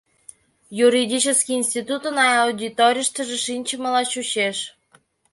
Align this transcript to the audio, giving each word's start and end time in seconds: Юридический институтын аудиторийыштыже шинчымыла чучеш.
Юридический 0.85 1.55
институтын 1.61 2.15
аудиторийыштыже 2.35 3.37
шинчымыла 3.45 4.01
чучеш. 4.11 4.57